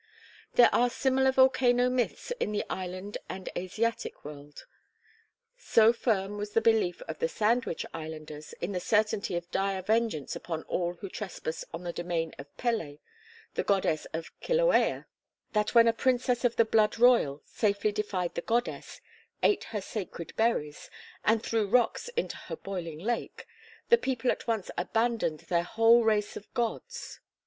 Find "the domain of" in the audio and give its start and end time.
11.83-12.47